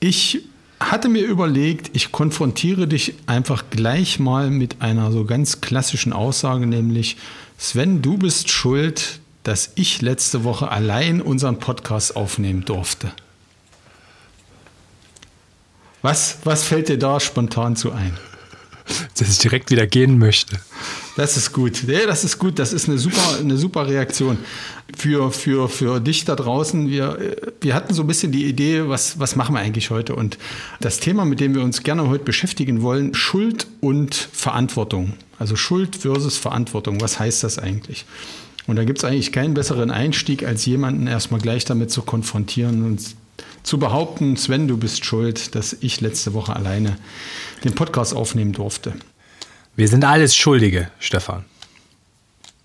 Ich 0.00 0.40
hatte 0.80 1.10
mir 1.10 1.26
überlegt, 1.26 1.90
ich 1.94 2.10
konfrontiere 2.10 2.88
dich 2.88 3.14
einfach 3.26 3.64
gleich 3.68 4.18
mal 4.18 4.50
mit 4.50 4.80
einer 4.80 5.12
so 5.12 5.26
ganz 5.26 5.60
klassischen 5.60 6.14
Aussage, 6.14 6.66
nämlich 6.66 7.18
Sven, 7.58 8.00
du 8.00 8.16
bist 8.16 8.48
schuld, 8.48 9.20
dass 9.42 9.72
ich 9.74 10.00
letzte 10.00 10.42
Woche 10.42 10.70
allein 10.70 11.20
unseren 11.20 11.58
Podcast 11.58 12.16
aufnehmen 12.16 12.64
durfte. 12.64 13.12
Was, 16.00 16.38
was 16.44 16.64
fällt 16.64 16.88
dir 16.88 16.98
da 16.98 17.20
spontan 17.20 17.76
zu 17.76 17.92
ein? 17.92 18.16
Dass 19.18 19.28
ich 19.28 19.38
direkt 19.38 19.70
wieder 19.70 19.86
gehen 19.86 20.18
möchte. 20.18 20.60
Das 21.16 21.36
ist 21.36 21.52
gut. 21.52 21.82
Ja, 21.86 22.06
das 22.06 22.24
ist 22.24 22.38
gut. 22.38 22.58
Das 22.58 22.72
ist 22.72 22.88
eine 22.88 22.98
super, 22.98 23.38
eine 23.38 23.56
super 23.56 23.86
Reaktion. 23.86 24.38
Für, 24.96 25.30
für, 25.30 25.68
für 25.68 26.00
dich 26.00 26.24
da 26.24 26.34
draußen, 26.34 26.88
wir, 26.88 27.36
wir 27.60 27.74
hatten 27.74 27.94
so 27.94 28.02
ein 28.02 28.06
bisschen 28.06 28.32
die 28.32 28.46
Idee, 28.46 28.88
was, 28.88 29.18
was 29.18 29.36
machen 29.36 29.54
wir 29.54 29.60
eigentlich 29.60 29.90
heute? 29.90 30.14
Und 30.14 30.38
das 30.80 30.98
Thema, 30.98 31.24
mit 31.24 31.40
dem 31.40 31.54
wir 31.54 31.62
uns 31.62 31.82
gerne 31.82 32.08
heute 32.08 32.24
beschäftigen 32.24 32.82
wollen, 32.82 33.14
Schuld 33.14 33.66
und 33.80 34.14
Verantwortung. 34.14 35.14
Also 35.38 35.56
Schuld 35.56 35.96
versus 35.96 36.36
Verantwortung. 36.36 37.00
Was 37.00 37.18
heißt 37.18 37.44
das 37.44 37.58
eigentlich? 37.58 38.04
Und 38.66 38.76
da 38.76 38.84
gibt 38.84 38.98
es 38.98 39.04
eigentlich 39.04 39.32
keinen 39.32 39.54
besseren 39.54 39.90
Einstieg, 39.90 40.44
als 40.44 40.64
jemanden 40.66 41.06
erstmal 41.06 41.40
gleich 41.40 41.64
damit 41.64 41.90
zu 41.90 42.02
konfrontieren 42.02 42.84
und 42.84 43.00
zu 43.62 43.78
behaupten, 43.78 44.36
Sven, 44.36 44.68
du 44.68 44.76
bist 44.76 45.04
schuld, 45.04 45.54
dass 45.54 45.76
ich 45.80 46.00
letzte 46.00 46.34
Woche 46.34 46.54
alleine 46.56 46.96
den 47.64 47.74
Podcast 47.74 48.14
aufnehmen 48.14 48.52
durfte. 48.52 48.94
Wir 49.76 49.88
sind 49.88 50.04
alles 50.04 50.34
Schuldige, 50.36 50.90
Stefan. 50.98 51.44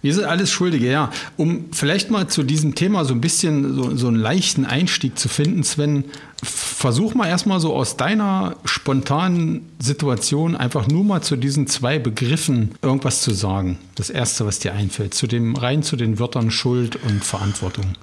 Wir 0.05 0.13
sind 0.13 0.25
alles 0.25 0.51
Schuldige, 0.51 0.91
ja. 0.91 1.09
Um 1.35 1.65
vielleicht 1.71 2.11
mal 2.11 2.27
zu 2.27 2.43
diesem 2.43 2.75
Thema 2.75 3.05
so 3.05 3.15
ein 3.15 3.21
bisschen 3.21 3.73
so, 3.73 3.95
so 3.95 4.07
einen 4.07 4.17
leichten 4.17 4.63
Einstieg 4.63 5.17
zu 5.17 5.29
finden, 5.29 5.63
Sven, 5.63 6.03
versuch 6.43 7.15
mal 7.15 7.27
erstmal 7.27 7.59
so 7.59 7.73
aus 7.73 7.97
deiner 7.97 8.55
spontanen 8.65 9.65
Situation 9.79 10.55
einfach 10.55 10.87
nur 10.87 11.03
mal 11.03 11.21
zu 11.21 11.37
diesen 11.37 11.65
zwei 11.65 11.97
Begriffen 11.97 12.75
irgendwas 12.83 13.23
zu 13.23 13.31
sagen. 13.31 13.79
Das 13.95 14.11
erste, 14.11 14.45
was 14.45 14.59
dir 14.59 14.73
einfällt, 14.73 15.15
zu 15.15 15.25
dem 15.25 15.55
rein 15.55 15.81
zu 15.81 15.95
den 15.95 16.19
Wörtern 16.19 16.51
Schuld 16.51 16.97
und 16.97 17.23
Verantwortung. 17.23 17.95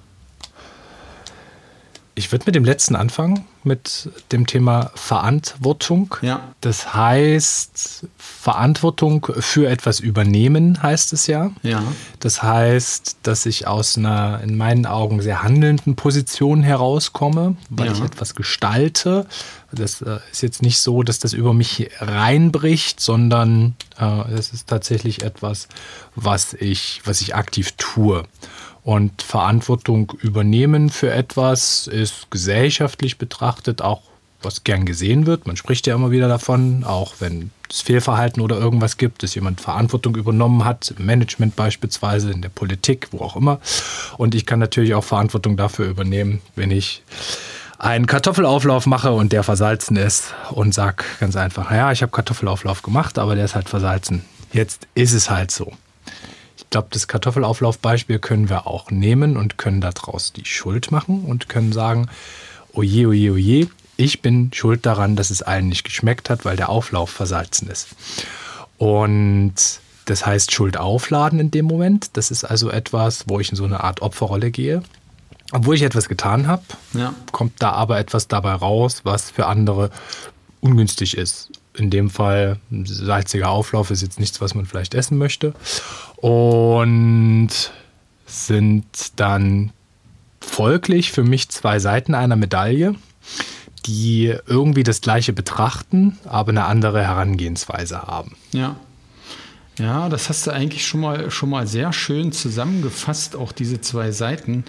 Ich 2.15 2.31
würde 2.31 2.45
mit 2.45 2.55
dem 2.55 2.65
letzten 2.65 2.95
anfangen, 2.95 3.47
mit 3.65 4.11
dem 4.33 4.47
Thema 4.47 4.91
Verantwortung. 4.95 6.15
Ja. 6.21 6.41
Das 6.61 6.93
heißt, 6.93 8.07
Verantwortung 8.19 9.27
für 9.39 9.67
etwas 9.71 9.99
übernehmen, 9.99 10.83
heißt 10.83 11.15
es 11.15 11.27
ja. 11.27 11.53
Ja. 11.63 11.83
Das 12.21 12.43
heißt, 12.43 13.17
dass 13.23 13.47
ich 13.47 13.67
aus 13.67 13.97
einer 13.97 14.41
in 14.43 14.59
meinen 14.59 14.85
Augen 14.85 15.23
sehr 15.23 15.43
handelnden 15.43 15.97
Position 15.97 16.63
herauskomme, 16.63 17.57
weil 17.71 17.87
Ja. 17.87 17.93
ich 17.93 18.01
etwas 18.03 18.35
gestalte. 18.35 19.27
Das 19.73 20.03
äh, 20.03 20.19
ist 20.31 20.43
jetzt 20.43 20.61
nicht 20.61 20.81
so, 20.81 21.03
dass 21.03 21.19
das 21.19 21.33
über 21.33 21.55
mich 21.55 21.89
reinbricht, 21.99 23.01
sondern 23.01 23.75
äh, 23.99 24.31
es 24.33 24.53
ist 24.53 24.67
tatsächlich 24.69 25.23
etwas, 25.23 25.67
was 26.15 26.53
ich, 26.53 27.01
was 27.05 27.23
ich 27.23 27.35
aktiv 27.35 27.73
tue. 27.79 28.25
Und 28.85 29.23
Verantwortung 29.23 30.13
übernehmen 30.21 30.91
für 30.91 31.13
etwas 31.13 31.87
ist 31.87 32.31
gesellschaftlich 32.31 33.19
betrachtet 33.19 33.81
auch 33.81 34.03
was 34.45 34.65
gern 34.65 34.85
gesehen 34.85 35.27
wird. 35.27 35.47
Man 35.47 35.57
spricht 35.57 35.87
ja 35.87 35.95
immer 35.95 36.11
wieder 36.11 36.29
davon, 36.29 36.85
auch 36.85 37.15
wenn 37.21 37.51
es 37.71 37.81
Fehlverhalten 37.81 38.43
oder 38.43 38.59
irgendwas 38.59 38.97
gibt, 38.97 39.23
dass 39.23 39.35
jemand 39.35 39.61
Verantwortung 39.61 40.17
übernommen 40.17 40.65
hat, 40.65 40.95
im 40.99 41.07
Management 41.07 41.57
beispielsweise, 41.57 42.31
in 42.31 42.43
der 42.43 42.49
Politik, 42.49 43.09
wo 43.13 43.21
auch 43.21 43.37
immer. 43.37 43.61
Und 44.19 44.35
ich 44.35 44.47
kann 44.47 44.59
natürlich 44.59 44.95
auch 44.95 45.05
Verantwortung 45.05 45.57
dafür 45.57 45.87
übernehmen, 45.87 46.41
wenn 46.57 46.71
ich 46.71 47.03
einen 47.79 48.07
Kartoffelauflauf 48.07 48.87
mache 48.87 49.13
und 49.13 49.33
der 49.33 49.43
versalzen 49.43 49.97
ist 49.97 50.35
und 50.51 50.73
sag 50.73 51.05
ganz 51.19 51.35
einfach, 51.37 51.71
ja, 51.71 51.91
ich 51.91 52.03
habe 52.03 52.13
Kartoffelauflauf 52.13 52.83
gemacht, 52.83 53.19
aber 53.19 53.35
der 53.35 53.45
ist 53.45 53.55
halt 53.55 53.69
versalzen. 53.69 54.25
Jetzt 54.53 54.87
ist 54.95 55.13
es 55.13 55.31
halt 55.31 55.51
so. 55.51 55.73
Ich 56.73 56.75
glaube, 56.75 56.89
das 56.91 57.07
Kartoffelauflaufbeispiel 57.07 58.19
können 58.19 58.49
wir 58.49 58.67
auch 58.67 58.91
nehmen 58.91 59.37
und 59.37 59.59
können 59.59 59.83
daraus 59.83 60.33
die 60.33 60.47
Schuld 60.47 60.91
machen 60.91 61.23
und 61.27 61.51
können 61.51 61.71
sagen, 61.71 62.09
oje, 62.73 63.09
oje, 63.09 63.31
oje, 63.33 63.69
ich 63.99 64.23
bin 64.23 64.51
schuld 64.55 64.87
daran, 64.87 65.15
dass 65.15 65.29
es 65.29 65.43
allen 65.43 65.69
nicht 65.69 65.85
geschmeckt 65.85 66.31
hat, 66.31 66.47
weil 66.47 66.57
der 66.57 66.71
Auflauf 66.71 67.11
versalzen 67.11 67.69
ist. 67.69 67.89
Und 68.79 69.53
das 70.07 70.25
heißt 70.25 70.51
Schuld 70.51 70.79
aufladen 70.79 71.41
in 71.41 71.51
dem 71.51 71.67
Moment. 71.67 72.17
Das 72.17 72.31
ist 72.31 72.43
also 72.43 72.71
etwas, 72.71 73.25
wo 73.29 73.39
ich 73.39 73.51
in 73.51 73.57
so 73.57 73.65
eine 73.65 73.85
Art 73.85 74.01
Opferrolle 74.01 74.51
gehe. 74.51 74.83
Obwohl 75.53 75.75
ich 75.75 75.83
etwas 75.83 76.09
getan 76.09 76.47
habe, 76.47 76.63
Ja. 76.95 77.13
kommt 77.33 77.53
da 77.63 77.73
aber 77.73 77.99
etwas 77.99 78.29
dabei 78.29 78.55
raus, 78.55 79.03
was 79.05 79.31
für 79.31 79.45
andere 79.45 79.91
ungünstig 80.63 81.19
ist. 81.19 81.51
In 81.75 81.91
dem 81.91 82.11
Fall 82.11 82.59
salziger 82.85 83.49
Auflauf 83.49 83.91
ist 83.91 84.03
jetzt 84.03 84.21
nichts, 84.21 84.41
was 84.41 84.55
man 84.55 84.67
vielleicht 84.67 84.95
essen 84.95 85.19
möchte. 85.19 85.55
Und 86.17 87.51
sind 88.27 88.85
dann 89.17 89.73
folglich 90.41 91.13
für 91.13 91.25
mich 91.25 91.49
zwei 91.49 91.79
Seiten 91.79 92.15
einer 92.15 92.37
Medaille, 92.37 92.95
die 93.87 94.35
irgendwie 94.47 94.83
das 94.83 95.01
gleiche 95.01 95.33
betrachten, 95.33 96.19
aber 96.25 96.51
eine 96.51 96.65
andere 96.65 97.03
Herangehensweise 97.03 98.03
haben. 98.03 98.37
Ja. 98.53 98.77
Ja, 99.79 100.11
das 100.11 100.29
hast 100.29 100.47
du 100.47 100.51
eigentlich 100.51 100.87
schon 100.87 101.01
mal, 101.01 101.31
schon 101.31 101.49
mal 101.49 101.67
sehr 101.67 101.93
schön 101.95 102.31
zusammengefasst, 102.31 103.35
auch 103.37 103.53
diese 103.53 103.81
zwei 103.81 104.13
Seiten. 104.13 104.65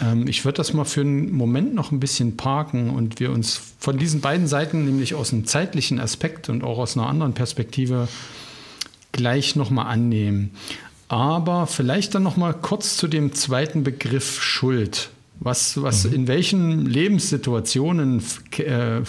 Ähm, 0.00 0.26
ich 0.26 0.44
würde 0.44 0.56
das 0.56 0.72
mal 0.72 0.84
für 0.84 1.00
einen 1.02 1.32
Moment 1.32 1.74
noch 1.74 1.92
ein 1.92 2.00
bisschen 2.00 2.36
parken 2.36 2.90
und 2.90 3.20
wir 3.20 3.30
uns 3.30 3.60
von 3.78 3.98
diesen 3.98 4.20
beiden 4.20 4.46
Seiten, 4.46 4.84
nämlich 4.84 5.14
aus 5.14 5.32
einem 5.32 5.46
zeitlichen 5.46 6.00
Aspekt 6.00 6.48
und 6.48 6.64
auch 6.64 6.78
aus 6.78 6.96
einer 6.96 7.06
anderen 7.06 7.34
Perspektive, 7.34 8.08
gleich 9.12 9.56
nochmal 9.56 9.86
annehmen. 9.86 10.52
Aber 11.08 11.66
vielleicht 11.66 12.14
dann 12.14 12.22
nochmal 12.22 12.54
kurz 12.54 12.96
zu 12.96 13.08
dem 13.08 13.32
zweiten 13.32 13.82
Begriff 13.82 14.42
Schuld. 14.42 15.10
Was, 15.40 15.80
was 15.80 16.04
in 16.04 16.26
welchen 16.26 16.84
Lebenssituationen 16.84 18.22
äh, 18.56 19.02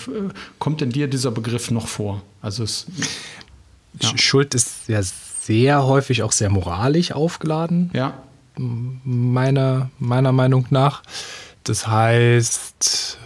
kommt 0.59 0.81
denn 0.81 0.91
dir 0.91 1.07
dieser 1.07 1.31
Begriff 1.31 1.71
noch 1.71 1.87
vor? 1.87 2.21
Also 2.41 2.63
es, 2.63 2.85
Ja. 3.99 4.15
Schuld 4.15 4.53
ist 4.53 4.87
ja 4.87 5.01
sehr 5.01 5.83
häufig 5.83 6.21
auch 6.23 6.31
sehr 6.31 6.49
moralisch 6.49 7.11
aufgeladen. 7.11 7.89
ja, 7.93 8.13
meiner, 9.03 9.89
meiner 9.99 10.31
Meinung 10.31 10.65
nach. 10.69 11.01
Das 11.63 11.87
heißt, 11.87 13.17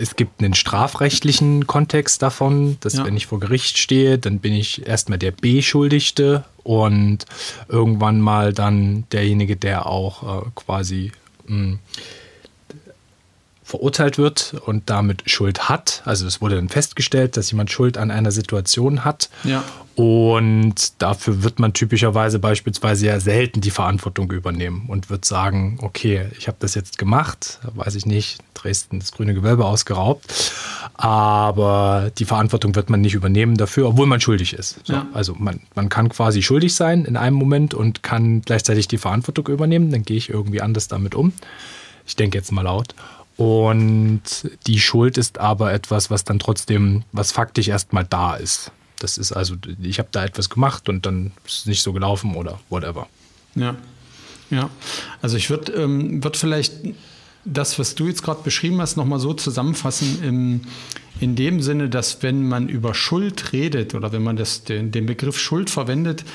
es 0.00 0.16
gibt 0.16 0.42
einen 0.42 0.54
strafrechtlichen 0.54 1.66
Kontext 1.66 2.22
davon, 2.22 2.76
dass 2.80 2.94
Ja. 2.94 3.04
wenn 3.04 3.16
ich 3.16 3.26
vor 3.26 3.38
Gericht 3.40 3.78
stehe, 3.78 4.18
dann 4.18 4.40
bin 4.40 4.52
ich 4.52 4.86
erstmal 4.86 5.18
der 5.18 5.30
Beschuldigte 5.30 6.44
und 6.64 7.24
irgendwann 7.68 8.20
mal 8.20 8.52
dann 8.52 9.04
derjenige, 9.12 9.56
der 9.56 9.86
auch 9.86 10.42
äh, 10.42 10.50
quasi 10.56 11.12
mh, 11.46 11.78
verurteilt 13.70 14.18
wird 14.18 14.54
und 14.66 14.90
damit 14.90 15.22
Schuld 15.30 15.68
hat. 15.68 16.02
Also 16.04 16.26
es 16.26 16.40
wurde 16.40 16.56
dann 16.56 16.68
festgestellt, 16.68 17.36
dass 17.36 17.50
jemand 17.52 17.70
Schuld 17.70 17.96
an 17.98 18.10
einer 18.10 18.32
Situation 18.32 19.04
hat. 19.04 19.30
Ja. 19.44 19.62
Und 19.94 21.02
dafür 21.02 21.42
wird 21.42 21.58
man 21.58 21.72
typischerweise 21.72 22.38
beispielsweise 22.38 23.06
ja 23.06 23.20
selten 23.20 23.60
die 23.60 23.70
Verantwortung 23.70 24.30
übernehmen 24.32 24.86
und 24.88 25.10
wird 25.10 25.24
sagen, 25.24 25.78
okay, 25.82 26.26
ich 26.38 26.48
habe 26.48 26.56
das 26.60 26.74
jetzt 26.74 26.96
gemacht, 26.98 27.60
weiß 27.74 27.94
ich 27.94 28.06
nicht, 28.06 28.38
Dresden 28.54 28.98
das 28.98 29.12
grüne 29.12 29.34
Gewölbe 29.34 29.64
ausgeraubt, 29.66 30.52
aber 30.94 32.10
die 32.18 32.24
Verantwortung 32.24 32.74
wird 32.74 32.88
man 32.90 33.00
nicht 33.00 33.14
übernehmen 33.14 33.56
dafür, 33.56 33.88
obwohl 33.88 34.06
man 34.06 34.20
schuldig 34.20 34.54
ist. 34.54 34.80
So, 34.84 34.94
Ja. 34.94 35.06
Also 35.12 35.34
man, 35.38 35.60
man 35.74 35.88
kann 35.88 36.08
quasi 36.08 36.42
schuldig 36.42 36.74
sein 36.74 37.04
in 37.04 37.16
einem 37.16 37.36
Moment 37.36 37.74
und 37.74 38.02
kann 38.02 38.42
gleichzeitig 38.42 38.88
die 38.88 38.98
Verantwortung 38.98 39.48
übernehmen, 39.48 39.90
dann 39.90 40.02
gehe 40.02 40.16
ich 40.16 40.30
irgendwie 40.30 40.60
anders 40.62 40.88
damit 40.88 41.14
um. 41.14 41.32
Ich 42.06 42.16
denke 42.16 42.38
jetzt 42.38 42.52
mal 42.52 42.62
laut. 42.62 42.94
Und 43.40 44.20
die 44.66 44.78
Schuld 44.78 45.16
ist 45.16 45.38
aber 45.38 45.72
etwas, 45.72 46.10
was 46.10 46.24
dann 46.24 46.38
trotzdem, 46.38 47.04
was 47.12 47.32
faktisch 47.32 47.68
erstmal 47.68 48.04
da 48.04 48.34
ist. 48.34 48.70
Das 48.98 49.16
ist 49.16 49.32
also, 49.32 49.54
ich 49.80 49.98
habe 49.98 50.10
da 50.12 50.26
etwas 50.26 50.50
gemacht 50.50 50.90
und 50.90 51.06
dann 51.06 51.32
ist 51.46 51.60
es 51.60 51.66
nicht 51.66 51.80
so 51.80 51.94
gelaufen 51.94 52.34
oder 52.34 52.60
whatever. 52.68 53.08
Ja, 53.54 53.76
ja. 54.50 54.68
Also 55.22 55.38
ich 55.38 55.48
würde 55.48 55.72
ähm, 55.72 56.22
würd 56.22 56.36
vielleicht 56.36 56.74
das, 57.46 57.78
was 57.78 57.94
du 57.94 58.08
jetzt 58.08 58.22
gerade 58.22 58.42
beschrieben 58.42 58.78
hast, 58.78 58.98
nochmal 58.98 59.20
so 59.20 59.32
zusammenfassen 59.32 60.22
im, 60.22 60.60
in 61.18 61.34
dem 61.34 61.62
Sinne, 61.62 61.88
dass 61.88 62.22
wenn 62.22 62.46
man 62.46 62.68
über 62.68 62.92
Schuld 62.92 63.54
redet 63.54 63.94
oder 63.94 64.12
wenn 64.12 64.22
man 64.22 64.36
das, 64.36 64.64
den, 64.64 64.92
den 64.92 65.06
Begriff 65.06 65.38
Schuld 65.38 65.70
verwendet, 65.70 66.26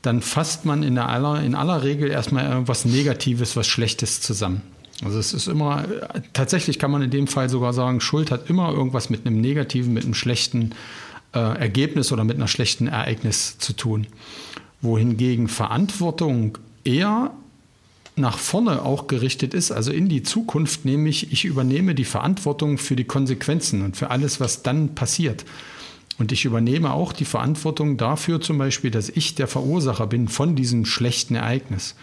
dann 0.00 0.22
fasst 0.22 0.64
man 0.64 0.82
in, 0.82 0.96
aller, 0.96 1.42
in 1.42 1.56
aller 1.56 1.82
Regel 1.82 2.10
erstmal 2.10 2.50
irgendwas 2.50 2.86
Negatives, 2.86 3.54
was 3.54 3.66
Schlechtes 3.66 4.22
zusammen. 4.22 4.62
Also 5.02 5.18
es 5.18 5.34
ist 5.34 5.48
immer, 5.48 5.84
tatsächlich 6.32 6.78
kann 6.78 6.90
man 6.90 7.02
in 7.02 7.10
dem 7.10 7.26
Fall 7.26 7.48
sogar 7.48 7.72
sagen, 7.72 8.00
Schuld 8.00 8.30
hat 8.30 8.48
immer 8.48 8.72
irgendwas 8.72 9.10
mit 9.10 9.26
einem 9.26 9.40
negativen, 9.40 9.92
mit 9.92 10.04
einem 10.04 10.14
schlechten 10.14 10.72
äh, 11.34 11.38
Ergebnis 11.38 12.12
oder 12.12 12.24
mit 12.24 12.36
einer 12.36 12.48
schlechten 12.48 12.86
Ereignis 12.86 13.58
zu 13.58 13.72
tun. 13.72 14.06
Wohingegen 14.80 15.48
Verantwortung 15.48 16.58
eher 16.84 17.32
nach 18.16 18.38
vorne 18.38 18.82
auch 18.82 19.08
gerichtet 19.08 19.54
ist, 19.54 19.72
also 19.72 19.90
in 19.90 20.08
die 20.08 20.22
Zukunft, 20.22 20.84
nämlich 20.84 21.32
ich 21.32 21.44
übernehme 21.44 21.96
die 21.96 22.04
Verantwortung 22.04 22.78
für 22.78 22.94
die 22.94 23.04
Konsequenzen 23.04 23.82
und 23.82 23.96
für 23.96 24.10
alles, 24.10 24.38
was 24.38 24.62
dann 24.62 24.94
passiert. 24.94 25.44
Und 26.18 26.30
ich 26.30 26.44
übernehme 26.44 26.92
auch 26.92 27.12
die 27.12 27.24
Verantwortung 27.24 27.96
dafür 27.96 28.40
zum 28.40 28.56
Beispiel, 28.56 28.92
dass 28.92 29.08
ich 29.08 29.34
der 29.34 29.48
Verursacher 29.48 30.06
bin 30.06 30.28
von 30.28 30.54
diesem 30.54 30.84
schlechten 30.84 31.34
Ereignis. 31.34 31.96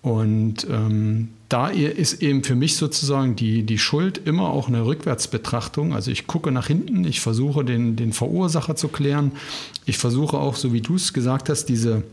Und 0.00 0.66
ähm, 0.70 1.28
da 1.50 1.66
ist 1.66 2.22
eben 2.22 2.44
für 2.44 2.54
mich 2.54 2.76
sozusagen 2.76 3.34
die, 3.34 3.64
die 3.64 3.78
Schuld 3.78 4.18
immer 4.24 4.50
auch 4.50 4.68
eine 4.68 4.86
Rückwärtsbetrachtung. 4.86 5.92
Also 5.92 6.12
ich 6.12 6.28
gucke 6.28 6.52
nach 6.52 6.68
hinten, 6.68 7.04
ich 7.04 7.20
versuche 7.20 7.64
den, 7.64 7.96
den 7.96 8.12
Verursacher 8.12 8.76
zu 8.76 8.86
klären. 8.86 9.32
Ich 9.84 9.98
versuche 9.98 10.38
auch, 10.38 10.54
so 10.54 10.72
wie 10.72 10.80
du 10.80 10.94
es 10.94 11.12
gesagt 11.12 11.48
hast, 11.48 11.64
diese 11.64 12.04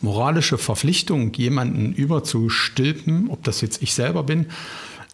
moralische 0.00 0.58
Verpflichtung, 0.58 1.32
jemanden 1.34 1.92
überzustülpen, 1.92 3.30
ob 3.30 3.44
das 3.44 3.60
jetzt 3.60 3.82
ich 3.82 3.94
selber 3.94 4.24
bin, 4.24 4.46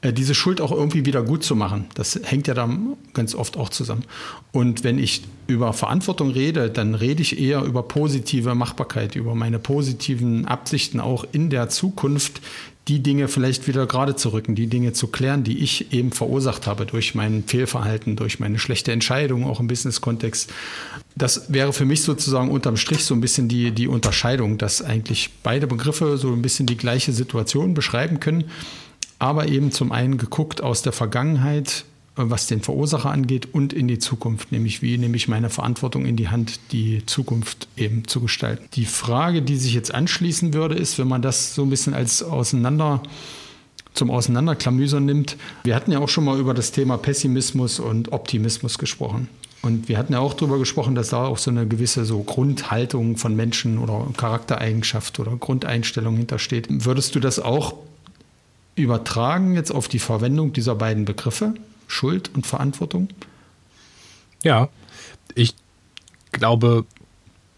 äh, 0.00 0.14
diese 0.14 0.34
Schuld 0.34 0.60
auch 0.62 0.72
irgendwie 0.72 1.04
wieder 1.04 1.22
gut 1.22 1.44
zu 1.44 1.54
machen. 1.54 1.86
Das 1.94 2.18
hängt 2.24 2.48
ja 2.48 2.54
dann 2.54 2.96
ganz 3.12 3.34
oft 3.34 3.58
auch 3.58 3.68
zusammen. 3.68 4.04
Und 4.50 4.82
wenn 4.82 4.98
ich 4.98 5.24
über 5.46 5.72
Verantwortung 5.72 6.30
rede, 6.30 6.70
dann 6.70 6.94
rede 6.94 7.22
ich 7.22 7.38
eher 7.38 7.62
über 7.62 7.82
positive 7.82 8.54
Machbarkeit, 8.54 9.14
über 9.14 9.34
meine 9.34 9.58
positiven 9.58 10.46
Absichten 10.46 11.00
auch 11.00 11.24
in 11.32 11.50
der 11.50 11.68
Zukunft, 11.68 12.40
die 12.88 13.00
Dinge 13.00 13.28
vielleicht 13.28 13.68
wieder 13.68 13.86
gerade 13.86 14.16
zu 14.16 14.30
rücken, 14.30 14.54
die 14.54 14.66
Dinge 14.66 14.92
zu 14.92 15.06
klären, 15.06 15.44
die 15.44 15.58
ich 15.58 15.92
eben 15.92 16.10
verursacht 16.10 16.66
habe 16.66 16.84
durch 16.84 17.14
mein 17.14 17.44
Fehlverhalten, 17.46 18.16
durch 18.16 18.40
meine 18.40 18.58
schlechte 18.58 18.90
Entscheidung, 18.90 19.44
auch 19.44 19.60
im 19.60 19.68
Business-Kontext. 19.68 20.52
Das 21.14 21.52
wäre 21.52 21.72
für 21.72 21.84
mich 21.84 22.02
sozusagen 22.02 22.50
unterm 22.50 22.76
Strich 22.76 23.04
so 23.04 23.14
ein 23.14 23.20
bisschen 23.20 23.48
die, 23.48 23.70
die 23.70 23.86
Unterscheidung, 23.86 24.58
dass 24.58 24.82
eigentlich 24.82 25.30
beide 25.42 25.68
Begriffe 25.68 26.16
so 26.16 26.32
ein 26.32 26.42
bisschen 26.42 26.66
die 26.66 26.76
gleiche 26.76 27.12
Situation 27.12 27.74
beschreiben 27.74 28.18
können, 28.18 28.44
aber 29.20 29.46
eben 29.46 29.70
zum 29.70 29.92
einen 29.92 30.18
geguckt 30.18 30.60
aus 30.60 30.82
der 30.82 30.92
Vergangenheit, 30.92 31.84
was 32.14 32.46
den 32.46 32.60
Verursacher 32.60 33.10
angeht 33.10 33.48
und 33.52 33.72
in 33.72 33.88
die 33.88 33.98
Zukunft, 33.98 34.52
nämlich 34.52 34.82
wie 34.82 34.98
nehme 34.98 35.16
ich 35.16 35.28
meine 35.28 35.48
Verantwortung 35.48 36.04
in 36.04 36.16
die 36.16 36.28
Hand, 36.28 36.60
die 36.72 37.04
Zukunft 37.06 37.68
eben 37.76 38.06
zu 38.06 38.20
gestalten. 38.20 38.66
Die 38.74 38.84
Frage, 38.84 39.40
die 39.40 39.56
sich 39.56 39.72
jetzt 39.72 39.94
anschließen 39.94 40.52
würde, 40.52 40.74
ist, 40.74 40.98
wenn 40.98 41.08
man 41.08 41.22
das 41.22 41.54
so 41.54 41.62
ein 41.62 41.70
bisschen 41.70 41.94
als 41.94 42.22
auseinander 42.22 43.02
zum 43.94 44.10
Auseinanderklamüsern 44.10 45.04
nimmt. 45.04 45.36
Wir 45.64 45.74
hatten 45.74 45.92
ja 45.92 45.98
auch 45.98 46.08
schon 46.08 46.24
mal 46.24 46.38
über 46.38 46.54
das 46.54 46.72
Thema 46.72 46.96
Pessimismus 46.96 47.78
und 47.78 48.12
Optimismus 48.12 48.78
gesprochen. 48.78 49.28
Und 49.62 49.88
wir 49.88 49.96
hatten 49.96 50.12
ja 50.12 50.18
auch 50.18 50.34
darüber 50.34 50.58
gesprochen, 50.58 50.94
dass 50.94 51.10
da 51.10 51.24
auch 51.24 51.38
so 51.38 51.50
eine 51.50 51.68
gewisse 51.68 52.04
so 52.04 52.22
Grundhaltung 52.22 53.16
von 53.16 53.36
Menschen 53.36 53.78
oder 53.78 54.06
Charaktereigenschaft 54.16 55.20
oder 55.20 55.36
Grundeinstellung 55.36 56.16
hintersteht. 56.16 56.66
Würdest 56.68 57.14
du 57.14 57.20
das 57.20 57.38
auch 57.38 57.74
übertragen 58.74 59.54
jetzt 59.54 59.70
auf 59.70 59.86
die 59.86 59.98
Verwendung 59.98 60.52
dieser 60.52 60.74
beiden 60.74 61.04
Begriffe? 61.04 61.54
Schuld 61.92 62.30
und 62.34 62.46
Verantwortung? 62.46 63.08
Ja, 64.42 64.70
ich 65.34 65.54
glaube, 66.32 66.86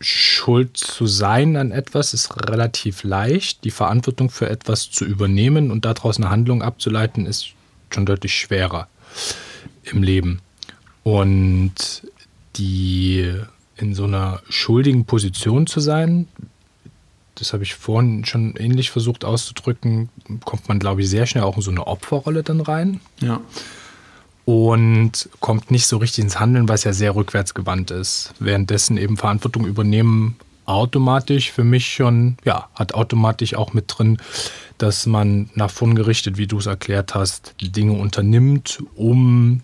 schuld 0.01 0.77
zu 0.77 1.07
sein 1.07 1.57
an 1.57 1.71
etwas 1.71 2.15
ist 2.15 2.37
relativ 2.49 3.05
leicht. 3.05 3.63
Die 3.65 3.71
Verantwortung 3.71 4.31
für 4.31 4.51
etwas 4.51 4.91
zu 4.91 5.05
übernehmen 5.05 5.71
und 5.71 5.85
daraus 5.85 6.17
eine 6.17 6.31
Handlung 6.31 6.63
abzuleiten, 6.63 7.27
ist 7.27 7.51
schon 7.91 8.07
deutlich 8.07 8.37
schwerer 8.37 8.89
im 9.85 10.03
Leben. 10.03 10.41
Und 11.05 12.03
die 12.57 13.33
in 13.77 13.95
so 13.95 14.05
einer 14.05 14.43
schuldigen 14.49 15.05
Position 15.05 15.69
zu 15.69 15.79
sein, 15.79 16.27
das 17.37 17.53
habe 17.53 17.63
ich 17.63 17.75
vorhin 17.75 18.25
schon 18.25 18.57
ähnlich 18.57 18.91
versucht 18.91 19.25
auszudrücken, 19.25 20.09
kommt 20.45 20.69
man, 20.69 20.81
glaube 20.81 21.03
ich, 21.03 21.09
sehr 21.09 21.27
schnell 21.27 21.45
auch 21.45 21.57
in 21.57 21.63
so 21.63 21.71
eine 21.71 21.87
Opferrolle 21.87 22.43
dann 22.43 22.61
rein. 22.61 23.01
Ja 23.21 23.41
und 24.44 25.29
kommt 25.41 25.70
nicht 25.70 25.87
so 25.87 25.96
richtig 25.96 26.25
ins 26.25 26.38
Handeln, 26.38 26.69
was 26.69 26.85
ja 26.85 26.93
sehr 26.93 27.14
rückwärtsgewandt 27.14 27.91
ist. 27.91 28.35
Währenddessen 28.38 28.96
eben 28.96 29.17
Verantwortung 29.17 29.67
übernehmen 29.67 30.37
automatisch 30.67 31.50
für 31.50 31.64
mich 31.64 31.93
schon, 31.93 32.37
ja, 32.44 32.69
hat 32.75 32.94
automatisch 32.94 33.55
auch 33.55 33.73
mit 33.73 33.85
drin, 33.88 34.19
dass 34.79 35.06
man 35.06 35.50
nach 35.55 35.70
vorn 35.70 35.94
gerichtet, 35.94 36.37
wie 36.37 36.46
du 36.46 36.58
es 36.58 36.67
erklärt 36.67 37.14
hast, 37.14 37.55
Dinge 37.61 37.93
unternimmt, 37.93 38.82
um 38.94 39.62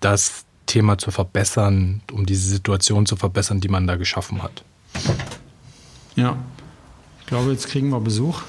das 0.00 0.44
Thema 0.66 0.98
zu 0.98 1.10
verbessern, 1.10 2.02
um 2.12 2.26
diese 2.26 2.48
Situation 2.48 3.06
zu 3.06 3.16
verbessern, 3.16 3.60
die 3.60 3.68
man 3.68 3.86
da 3.86 3.96
geschaffen 3.96 4.42
hat. 4.42 4.64
Ja, 6.16 6.36
ich 7.20 7.26
glaube, 7.26 7.52
jetzt 7.52 7.68
kriegen 7.68 7.90
wir 7.90 8.00
Besuch. 8.00 8.42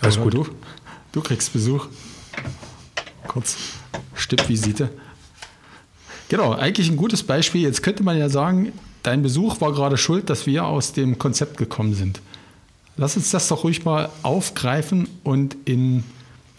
Alles 0.00 0.18
gut. 0.18 0.34
Du, 0.34 0.46
du 1.12 1.20
kriegst 1.20 1.52
Besuch. 1.52 1.86
Kurz. 3.28 3.56
Stippvisite. 4.14 4.90
Genau, 6.28 6.52
eigentlich 6.52 6.88
ein 6.88 6.96
gutes 6.96 7.22
Beispiel. 7.22 7.62
Jetzt 7.62 7.82
könnte 7.82 8.02
man 8.02 8.18
ja 8.18 8.28
sagen, 8.28 8.72
dein 9.02 9.22
Besuch 9.22 9.60
war 9.60 9.72
gerade 9.72 9.96
schuld, 9.96 10.30
dass 10.30 10.46
wir 10.46 10.64
aus 10.64 10.92
dem 10.92 11.18
Konzept 11.18 11.56
gekommen 11.56 11.94
sind. 11.94 12.20
Lass 12.96 13.16
uns 13.16 13.30
das 13.30 13.48
doch 13.48 13.64
ruhig 13.64 13.84
mal 13.84 14.10
aufgreifen 14.22 15.08
und 15.24 15.56
in, 15.64 16.04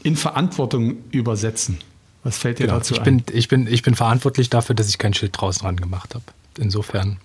in 0.04 0.16
Verantwortung 0.16 0.98
übersetzen. 1.12 1.78
Was 2.24 2.38
fällt 2.38 2.60
dir 2.60 2.66
genau, 2.66 2.78
dazu 2.78 2.94
ich 2.94 3.02
ein? 3.02 3.24
Bin, 3.24 3.36
ich, 3.36 3.48
bin, 3.48 3.68
ich 3.68 3.82
bin 3.82 3.96
verantwortlich 3.96 4.50
dafür, 4.50 4.76
dass 4.76 4.90
ich 4.90 4.98
kein 4.98 5.14
Schild 5.14 5.40
draußen 5.40 5.64
dran 5.64 5.78
gemacht 5.78 6.16
habe. 6.16 6.24
Insofern, 6.58 7.18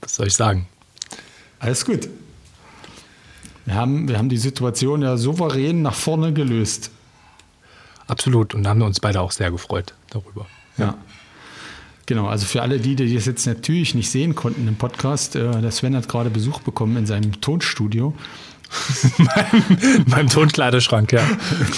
was 0.00 0.14
soll 0.14 0.28
ich 0.28 0.34
sagen? 0.34 0.68
Alles 1.58 1.84
gut. 1.84 2.08
Wir 3.64 3.74
haben, 3.74 4.08
wir 4.08 4.18
haben 4.18 4.28
die 4.28 4.36
Situation 4.36 5.02
ja 5.02 5.16
souverän 5.16 5.82
nach 5.82 5.94
vorne 5.94 6.32
gelöst. 6.32 6.90
Absolut. 8.06 8.54
Und 8.54 8.64
da 8.64 8.70
haben 8.70 8.80
wir 8.80 8.86
uns 8.86 9.00
beide 9.00 9.20
auch 9.20 9.32
sehr 9.32 9.50
gefreut 9.50 9.94
darüber. 10.10 10.46
Ja. 10.78 10.96
Genau, 12.06 12.28
also 12.28 12.46
für 12.46 12.62
alle 12.62 12.78
die, 12.78 12.94
die 12.94 13.12
das 13.12 13.26
jetzt 13.26 13.46
natürlich 13.46 13.94
nicht 13.96 14.10
sehen 14.10 14.36
konnten 14.36 14.68
im 14.68 14.76
Podcast, 14.76 15.34
äh, 15.34 15.60
der 15.60 15.72
Sven 15.72 15.96
hat 15.96 16.08
gerade 16.08 16.30
Besuch 16.30 16.60
bekommen 16.60 16.96
in 16.96 17.06
seinem 17.06 17.40
Tonstudio. 17.40 18.14
meinem, 19.18 20.04
meinem 20.06 20.28
Tonkleiderschrank, 20.28 21.12
ja. 21.12 21.22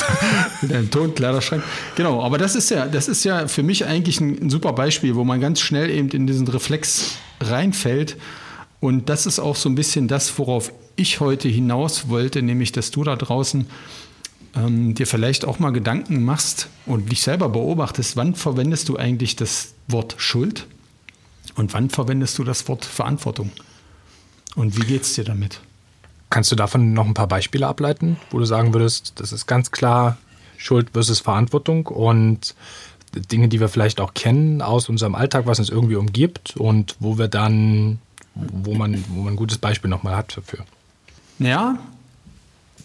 in 0.63 0.73
einem 0.73 0.91
Tonkleiderschrank. 0.91 1.63
Genau, 1.97 2.23
aber 2.23 2.39
das 2.39 2.57
ist 2.57 2.71
ja, 2.71 2.87
das 2.87 3.09
ist 3.09 3.25
ja 3.25 3.49
für 3.49 3.63
mich 3.63 3.87
eigentlich 3.87 4.21
ein, 4.21 4.39
ein 4.43 4.51
super 4.51 4.73
Beispiel, 4.73 5.15
wo 5.15 5.25
man 5.25 5.41
ganz 5.41 5.61
schnell 5.61 5.91
eben 5.91 6.09
in 6.11 6.27
diesen 6.27 6.49
Reflex 6.49 7.17
reinfällt. 7.41 8.17
Und 8.81 9.09
das 9.09 9.27
ist 9.27 9.39
auch 9.39 9.57
so 9.57 9.69
ein 9.69 9.75
bisschen 9.75 10.09
das, 10.09 10.39
worauf 10.39 10.73
ich 10.97 11.21
heute 11.21 11.49
hinaus 11.49 12.09
wollte, 12.09 12.43
nämlich 12.43 12.73
dass 12.73 12.91
du 12.91 13.05
da 13.05 13.17
draußen 13.17 13.67
ähm, 14.55 14.95
dir 14.95 15.07
vielleicht 15.07 15.45
auch 15.45 15.59
mal 15.59 15.71
Gedanken 15.71 16.25
machst 16.25 16.69
und 16.87 17.11
dich 17.11 17.23
selber 17.23 17.49
beobachtest, 17.49 18.17
wann 18.17 18.35
verwendest 18.35 18.89
du 18.89 18.97
eigentlich 18.97 19.37
das 19.37 19.75
Wort 19.89 20.15
Schuld 20.19 20.67
und 21.57 21.75
wann 21.75 21.91
verwendest 21.91 22.39
du 22.39 22.45
das 22.45 22.69
Wort 22.69 22.85
Verantwortung? 22.85 23.51
Und 24.55 24.77
wie 24.77 24.87
geht 24.87 25.03
es 25.03 25.15
dir 25.15 25.25
damit? 25.25 25.61
Kannst 26.31 26.53
du 26.53 26.57
davon 26.57 26.93
noch 26.93 27.07
ein 27.07 27.15
paar 27.15 27.29
Beispiele 27.29 27.67
ableiten, 27.67 28.19
wo 28.31 28.39
du 28.39 28.45
sagen 28.45 28.75
würdest, 28.75 29.15
das 29.17 29.33
ist 29.33 29.47
ganz 29.47 29.71
klar 29.71 30.19
Schuld 30.57 30.91
versus 30.93 31.21
Verantwortung 31.21 31.87
und 31.87 32.55
Dinge, 33.15 33.49
die 33.49 33.61
wir 33.61 33.69
vielleicht 33.69 34.01
auch 34.01 34.15
kennen 34.15 34.61
aus 34.61 34.89
unserem 34.89 35.15
Alltag, 35.15 35.47
was 35.47 35.59
uns 35.59 35.71
irgendwie 35.71 35.97
umgibt 35.97 36.57
und 36.57 36.97
wo 37.01 37.17
wir 37.17 37.29
dann, 37.29 37.99
wo 38.35 38.75
man, 38.75 39.03
wo 39.09 39.23
man 39.23 39.35
ein 39.35 39.37
gutes 39.37 39.59
Beispiel 39.59 39.89
nochmal 39.89 40.17
hat 40.17 40.37
dafür. 40.37 40.65
Ja, 41.39 41.79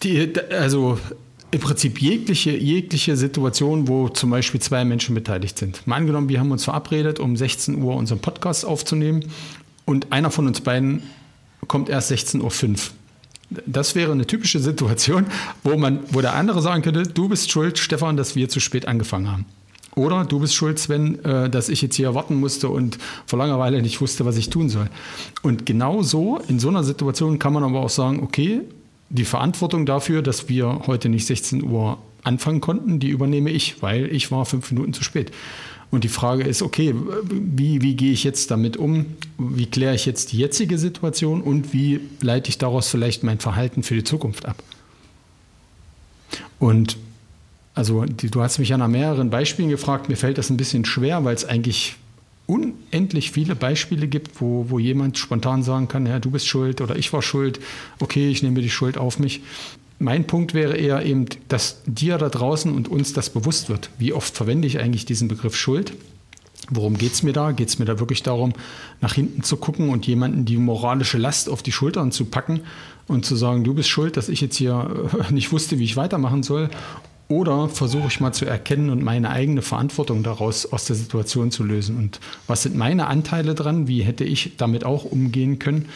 die, 0.03 0.33
also 0.51 0.99
im 1.53 1.59
Prinzip 1.59 2.01
jegliche, 2.01 2.49
jegliche 2.49 3.15
Situation, 3.15 3.87
wo 3.87 4.09
zum 4.09 4.31
Beispiel 4.31 4.59
zwei 4.59 4.83
Menschen 4.85 5.13
beteiligt 5.13 5.59
sind. 5.59 5.85
Mal 5.85 5.97
angenommen, 5.97 6.27
wir 6.27 6.39
haben 6.39 6.49
uns 6.49 6.63
verabredet, 6.63 7.19
um 7.19 7.37
16 7.37 7.79
Uhr 7.83 7.95
unseren 7.95 8.17
Podcast 8.17 8.65
aufzunehmen 8.65 9.25
und 9.85 10.11
einer 10.11 10.31
von 10.31 10.47
uns 10.47 10.61
beiden 10.61 11.03
kommt 11.67 11.89
erst 11.89 12.11
16.05 12.11 12.41
Uhr. 12.41 12.77
Das 13.67 13.93
wäre 13.93 14.11
eine 14.13 14.25
typische 14.25 14.59
Situation, 14.59 15.27
wo, 15.63 15.77
man, 15.77 15.99
wo 16.09 16.21
der 16.21 16.33
andere 16.33 16.59
sagen 16.59 16.81
könnte, 16.81 17.03
du 17.03 17.29
bist 17.29 17.51
schuld, 17.51 17.77
Stefan, 17.77 18.17
dass 18.17 18.35
wir 18.35 18.49
zu 18.49 18.59
spät 18.59 18.87
angefangen 18.87 19.31
haben. 19.31 19.45
Oder 19.93 20.25
du 20.25 20.39
bist 20.39 20.55
schuld, 20.55 20.79
Sven, 20.79 21.23
äh, 21.23 21.51
dass 21.51 21.69
ich 21.69 21.83
jetzt 21.83 21.97
hier 21.97 22.15
warten 22.15 22.39
musste 22.39 22.69
und 22.69 22.97
vor 23.27 23.37
Langeweile 23.37 23.79
nicht 23.83 24.01
wusste, 24.01 24.25
was 24.25 24.37
ich 24.37 24.49
tun 24.49 24.69
soll. 24.69 24.89
Und 25.43 25.67
genau 25.67 26.01
so, 26.01 26.39
in 26.47 26.57
so 26.57 26.69
einer 26.69 26.83
Situation 26.83 27.37
kann 27.37 27.53
man 27.53 27.63
aber 27.63 27.81
auch 27.81 27.91
sagen, 27.91 28.23
okay, 28.23 28.61
die 29.09 29.25
Verantwortung 29.25 29.85
dafür, 29.85 30.21
dass 30.21 30.49
wir 30.49 30.83
heute 30.87 31.09
nicht 31.09 31.25
16 31.25 31.63
Uhr 31.63 31.97
anfangen 32.23 32.61
konnten, 32.61 32.99
die 32.99 33.09
übernehme 33.09 33.51
ich, 33.51 33.81
weil 33.81 34.05
ich 34.05 34.31
war 34.31 34.45
fünf 34.45 34.71
Minuten 34.71 34.93
zu 34.93 35.03
spät. 35.03 35.31
Und 35.91 36.03
die 36.03 36.09
Frage 36.09 36.43
ist, 36.43 36.63
okay, 36.63 36.95
wie, 37.29 37.83
wie 37.83 37.95
gehe 37.95 38.11
ich 38.11 38.23
jetzt 38.23 38.49
damit 38.49 38.77
um? 38.77 39.05
Wie 39.37 39.67
kläre 39.67 39.93
ich 39.93 40.07
jetzt 40.07 40.31
die 40.31 40.37
jetzige 40.37 40.79
Situation 40.79 41.41
und 41.41 41.71
wie 41.71 41.99
leite 42.19 42.49
ich 42.49 42.57
daraus 42.57 42.89
vielleicht 42.89 43.23
mein 43.23 43.39
Verhalten 43.39 43.83
für 43.83 43.93
die 43.93 44.03
Zukunft 44.03 44.47
ab? 44.47 44.63
Und 46.57 46.97
also 47.75 48.05
die, 48.05 48.31
du 48.31 48.41
hast 48.41 48.57
mich 48.57 48.69
ja 48.69 48.77
nach 48.77 48.87
mehreren 48.87 49.29
Beispielen 49.29 49.69
gefragt. 49.69 50.09
Mir 50.09 50.15
fällt 50.15 50.37
das 50.37 50.49
ein 50.49 50.57
bisschen 50.57 50.85
schwer, 50.85 51.23
weil 51.25 51.35
es 51.35 51.45
eigentlich 51.45 51.95
unendlich 52.45 53.31
viele 53.31 53.55
Beispiele 53.55 54.07
gibt, 54.07 54.41
wo, 54.41 54.69
wo 54.69 54.79
jemand 54.79 55.17
spontan 55.17 55.63
sagen 55.63 55.87
kann, 55.87 56.05
ja, 56.05 56.19
du 56.19 56.31
bist 56.31 56.47
schuld 56.47 56.81
oder 56.81 56.95
ich 56.95 57.13
war 57.13 57.21
schuld, 57.21 57.59
okay, 57.99 58.29
ich 58.29 58.43
nehme 58.43 58.61
die 58.61 58.69
Schuld 58.69 58.97
auf 58.97 59.19
mich. 59.19 59.41
Mein 59.99 60.27
Punkt 60.27 60.53
wäre 60.53 60.75
eher 60.75 61.05
eben, 61.05 61.25
dass 61.47 61.81
dir 61.85 62.17
da 62.17 62.27
draußen 62.27 62.73
und 62.73 62.89
uns 62.89 63.13
das 63.13 63.29
bewusst 63.29 63.69
wird. 63.69 63.89
Wie 63.97 64.11
oft 64.11 64.35
verwende 64.35 64.67
ich 64.67 64.79
eigentlich 64.79 65.05
diesen 65.05 65.29
Begriff 65.29 65.55
Schuld? 65.55 65.93
Worum 66.69 66.97
geht 66.97 67.13
es 67.13 67.23
mir 67.23 67.33
da? 67.33 67.51
Geht 67.51 67.69
es 67.69 67.79
mir 67.79 67.85
da 67.85 67.99
wirklich 67.99 68.23
darum, 68.23 68.53
nach 69.01 69.13
hinten 69.13 69.43
zu 69.43 69.57
gucken 69.57 69.89
und 69.89 70.07
jemanden 70.07 70.45
die 70.45 70.57
moralische 70.57 71.17
Last 71.17 71.49
auf 71.49 71.61
die 71.61 71.71
Schultern 71.71 72.11
zu 72.11 72.25
packen 72.25 72.61
und 73.07 73.25
zu 73.25 73.35
sagen, 73.35 73.63
du 73.63 73.73
bist 73.73 73.89
schuld, 73.89 74.17
dass 74.17 74.29
ich 74.29 74.41
jetzt 74.41 74.55
hier 74.55 75.07
nicht 75.29 75.51
wusste, 75.51 75.79
wie 75.79 75.83
ich 75.83 75.97
weitermachen 75.97 76.43
soll? 76.43 76.69
Oder 77.27 77.69
versuche 77.69 78.07
ich 78.07 78.19
mal 78.19 78.33
zu 78.33 78.45
erkennen 78.45 78.89
und 78.89 79.01
meine 79.01 79.29
eigene 79.29 79.61
Verantwortung 79.61 80.23
daraus 80.23 80.65
aus 80.65 80.85
der 80.85 80.95
Situation 80.95 81.51
zu 81.51 81.63
lösen? 81.63 81.97
Und 81.97 82.19
was 82.47 82.63
sind 82.63 82.75
meine 82.75 83.07
Anteile 83.07 83.55
dran? 83.55 83.87
Wie 83.87 84.03
hätte 84.03 84.23
ich 84.23 84.53
damit 84.57 84.83
auch 84.83 85.05
umgehen 85.05 85.57
können? 85.59 85.87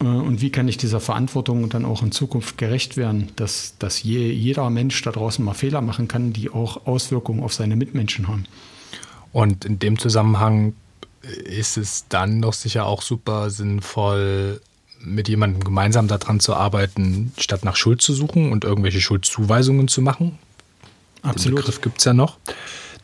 Äh, 0.00 0.04
und 0.04 0.40
wie 0.40 0.50
kann 0.50 0.68
ich 0.68 0.76
dieser 0.76 1.00
Verantwortung 1.00 1.68
dann 1.68 1.84
auch 1.84 2.02
in 2.02 2.12
Zukunft 2.12 2.58
gerecht 2.58 2.96
werden, 2.96 3.28
dass, 3.36 3.74
dass 3.78 4.02
je, 4.02 4.30
jeder 4.30 4.68
Mensch 4.70 5.00
da 5.02 5.12
draußen 5.12 5.44
mal 5.44 5.54
Fehler 5.54 5.80
machen 5.80 6.08
kann, 6.08 6.32
die 6.32 6.50
auch 6.50 6.86
Auswirkungen 6.86 7.42
auf 7.42 7.54
seine 7.54 7.76
Mitmenschen 7.76 8.28
haben? 8.28 8.44
Und 9.32 9.64
in 9.64 9.78
dem 9.78 9.98
Zusammenhang 9.98 10.74
ist 11.22 11.76
es 11.76 12.06
dann 12.08 12.42
doch 12.42 12.54
sicher 12.54 12.86
auch 12.86 13.02
super 13.02 13.50
sinnvoll, 13.50 14.60
mit 15.02 15.28
jemandem 15.28 15.64
gemeinsam 15.64 16.08
daran 16.08 16.40
zu 16.40 16.54
arbeiten, 16.54 17.32
statt 17.38 17.64
nach 17.64 17.76
Schuld 17.76 18.02
zu 18.02 18.12
suchen 18.12 18.52
und 18.52 18.64
irgendwelche 18.64 19.00
Schuldzuweisungen 19.00 19.88
zu 19.88 20.02
machen. 20.02 20.38
Absolut. 21.22 21.58
Den 21.58 21.62
Begriff 21.62 21.80
gibt 21.80 21.98
es 21.98 22.04
ja 22.04 22.14
noch. 22.14 22.38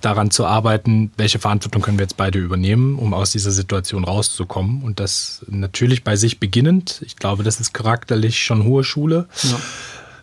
Daran 0.01 0.31
zu 0.31 0.45
arbeiten, 0.45 1.11
welche 1.17 1.39
Verantwortung 1.39 1.83
können 1.83 1.99
wir 1.99 2.05
jetzt 2.05 2.17
beide 2.17 2.39
übernehmen, 2.39 2.99
um 2.99 3.15
aus 3.15 3.31
dieser 3.33 3.51
Situation 3.51 4.05
rauszukommen. 4.05 4.83
Und 4.83 5.01
das 5.01 5.45
natürlich 5.49 6.05
bei 6.05 6.17
sich 6.17 6.39
beginnend. 6.39 7.03
Ich 7.07 7.17
glaube, 7.17 7.43
das 7.43 7.61
ist 7.61 7.73
charakterlich 7.73 8.43
schon 8.43 8.65
hohe 8.65 8.85
Schule. 8.85 9.27
Ja. 9.43 9.59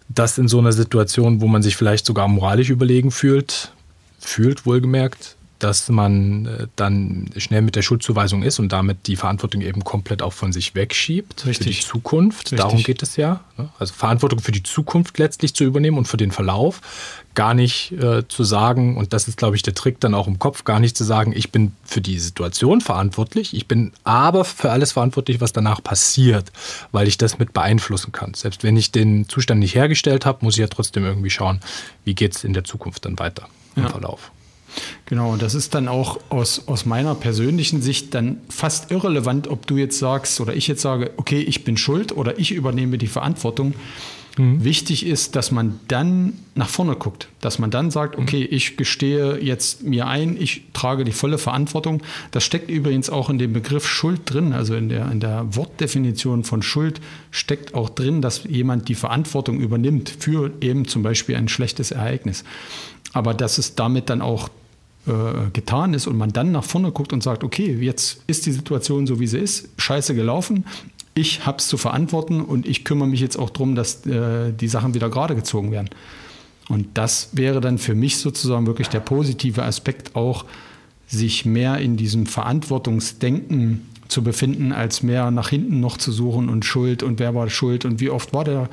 Das 0.09 0.37
in 0.37 0.47
so 0.47 0.59
einer 0.59 0.73
Situation, 0.73 1.41
wo 1.41 1.47
man 1.47 1.63
sich 1.63 1.75
vielleicht 1.75 2.05
sogar 2.05 2.27
moralisch 2.27 2.69
überlegen 2.69 3.09
fühlt, 3.09 3.71
fühlt 4.19 4.65
wohlgemerkt, 4.65 5.35
dass 5.63 5.87
man 5.87 6.45
äh, 6.45 6.67
dann 6.75 7.29
schnell 7.37 7.61
mit 7.61 7.77
der 7.77 7.83
Schuldzuweisung 7.83 8.43
ist 8.43 8.59
und 8.59 8.73
damit 8.73 9.07
die 9.07 9.15
Verantwortung 9.15 9.61
eben 9.61 9.83
komplett 9.85 10.21
auch 10.21 10.33
von 10.33 10.51
sich 10.51 10.75
wegschiebt 10.75 11.45
Richtig. 11.45 11.57
für 11.57 11.81
die 11.81 11.87
Zukunft. 11.87 12.45
Richtig. 12.51 12.59
Darum 12.59 12.83
geht 12.83 13.01
es 13.01 13.15
ja. 13.15 13.39
Ne? 13.57 13.69
Also 13.79 13.93
Verantwortung 13.93 14.39
für 14.39 14.51
die 14.51 14.63
Zukunft 14.63 15.17
letztlich 15.19 15.53
zu 15.53 15.63
übernehmen 15.63 15.97
und 15.97 16.05
für 16.05 16.17
den 16.17 16.31
Verlauf. 16.31 16.81
Gar 17.33 17.53
nicht 17.53 17.93
äh, 17.93 18.27
zu 18.27 18.43
sagen, 18.43 18.97
und 18.97 19.13
das 19.13 19.27
ist, 19.27 19.37
glaube 19.37 19.55
ich, 19.55 19.61
der 19.61 19.73
Trick 19.73 20.01
dann 20.01 20.13
auch 20.13 20.27
im 20.27 20.37
Kopf, 20.37 20.65
gar 20.65 20.79
nicht 20.79 20.97
zu 20.97 21.05
sagen, 21.05 21.33
ich 21.35 21.51
bin 21.51 21.71
für 21.85 22.01
die 22.01 22.19
Situation 22.19 22.81
verantwortlich, 22.81 23.55
ich 23.55 23.67
bin 23.67 23.93
aber 24.03 24.43
für 24.43 24.69
alles 24.69 24.91
verantwortlich, 24.91 25.39
was 25.39 25.53
danach 25.53 25.81
passiert, 25.81 26.51
weil 26.91 27.07
ich 27.07 27.17
das 27.17 27.39
mit 27.39 27.53
beeinflussen 27.53 28.11
kann. 28.11 28.33
Selbst 28.33 28.63
wenn 28.63 28.75
ich 28.75 28.91
den 28.91 29.29
Zustand 29.29 29.61
nicht 29.61 29.75
hergestellt 29.75 30.25
habe, 30.25 30.39
muss 30.43 30.55
ich 30.55 30.59
ja 30.59 30.67
trotzdem 30.67 31.05
irgendwie 31.05 31.29
schauen, 31.29 31.61
wie 32.03 32.13
geht 32.13 32.35
es 32.35 32.43
in 32.43 32.53
der 32.53 32.65
Zukunft 32.65 33.05
dann 33.05 33.17
weiter 33.17 33.47
im 33.75 33.83
ja. 33.83 33.89
Verlauf. 33.89 34.31
Genau, 35.05 35.35
das 35.35 35.55
ist 35.55 35.75
dann 35.75 35.87
auch 35.87 36.19
aus, 36.29 36.67
aus 36.67 36.85
meiner 36.85 37.15
persönlichen 37.15 37.81
Sicht 37.81 38.13
dann 38.13 38.37
fast 38.49 38.91
irrelevant, 38.91 39.47
ob 39.47 39.67
du 39.67 39.77
jetzt 39.77 39.99
sagst 39.99 40.39
oder 40.41 40.55
ich 40.55 40.67
jetzt 40.67 40.81
sage, 40.81 41.11
okay, 41.17 41.41
ich 41.41 41.63
bin 41.63 41.77
schuld 41.77 42.15
oder 42.15 42.39
ich 42.39 42.51
übernehme 42.51 42.97
die 42.97 43.07
Verantwortung. 43.07 43.73
Mhm. 44.37 44.63
Wichtig 44.63 45.05
ist, 45.05 45.35
dass 45.35 45.51
man 45.51 45.79
dann 45.87 46.33
nach 46.55 46.69
vorne 46.69 46.95
guckt, 46.95 47.27
dass 47.41 47.59
man 47.59 47.69
dann 47.69 47.91
sagt, 47.91 48.17
mhm. 48.17 48.23
okay, 48.23 48.43
ich 48.43 48.77
gestehe 48.77 49.39
jetzt 49.39 49.83
mir 49.83 50.07
ein, 50.07 50.37
ich 50.39 50.63
trage 50.73 51.03
die 51.03 51.11
volle 51.11 51.37
Verantwortung. 51.37 52.01
Das 52.31 52.43
steckt 52.43 52.71
übrigens 52.71 53.09
auch 53.09 53.29
in 53.29 53.37
dem 53.37 53.53
Begriff 53.53 53.87
Schuld 53.87 54.21
drin, 54.25 54.53
also 54.53 54.75
in 54.75 54.89
der, 54.89 55.11
in 55.11 55.19
der 55.19 55.55
Wortdefinition 55.55 56.43
von 56.43 56.61
Schuld 56.61 56.99
steckt 57.31 57.75
auch 57.75 57.89
drin, 57.89 58.21
dass 58.21 58.43
jemand 58.45 58.89
die 58.89 58.95
Verantwortung 58.95 59.59
übernimmt 59.59 60.09
für 60.17 60.51
eben 60.61 60.87
zum 60.87 61.03
Beispiel 61.03 61.35
ein 61.35 61.47
schlechtes 61.47 61.91
Ereignis. 61.91 62.43
Aber 63.13 63.35
dass 63.35 63.59
es 63.59 63.75
damit 63.75 64.09
dann 64.09 64.21
auch 64.21 64.49
äh, 65.07 65.49
getan 65.51 65.93
ist 65.93 66.07
und 66.07 66.17
man 66.17 66.31
dann 66.31 66.51
nach 66.51 66.63
vorne 66.63 66.91
guckt 66.91 67.13
und 67.13 67.23
sagt, 67.23 67.43
okay, 67.43 67.77
jetzt 67.79 68.21
ist 68.27 68.45
die 68.45 68.51
Situation 68.51 69.07
so, 69.07 69.19
wie 69.19 69.27
sie 69.27 69.39
ist, 69.39 69.69
scheiße 69.77 70.15
gelaufen, 70.15 70.65
ich 71.15 71.45
habe 71.45 71.57
es 71.57 71.67
zu 71.67 71.77
verantworten 71.77 72.41
und 72.41 72.65
ich 72.65 72.85
kümmere 72.85 73.07
mich 73.07 73.19
jetzt 73.19 73.37
auch 73.37 73.49
darum, 73.49 73.75
dass 73.75 74.05
äh, 74.05 74.51
die 74.51 74.67
Sachen 74.67 74.93
wieder 74.93 75.09
gerade 75.09 75.35
gezogen 75.35 75.71
werden. 75.71 75.89
Und 76.69 76.87
das 76.95 77.29
wäre 77.33 77.61
dann 77.61 77.77
für 77.77 77.93
mich 77.93 78.17
sozusagen 78.17 78.65
wirklich 78.65 78.87
der 78.87 79.01
positive 79.01 79.63
Aspekt 79.63 80.15
auch, 80.15 80.45
sich 81.07 81.45
mehr 81.45 81.77
in 81.77 81.97
diesem 81.97 82.25
Verantwortungsdenken 82.25 83.87
zu 84.07 84.23
befinden, 84.23 84.71
als 84.71 85.03
mehr 85.03 85.29
nach 85.31 85.49
hinten 85.49 85.79
noch 85.79 85.97
zu 85.97 86.11
suchen 86.11 86.49
und 86.49 86.65
Schuld 86.65 87.03
und 87.03 87.19
wer 87.19 87.35
war 87.35 87.49
schuld 87.49 87.85
und 87.85 87.99
wie 87.99 88.09
oft 88.09 88.33
war 88.33 88.43
der 88.43 88.69